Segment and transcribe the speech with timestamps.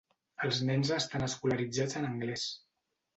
[0.45, 2.47] Els nens estan escolaritzats en anglès.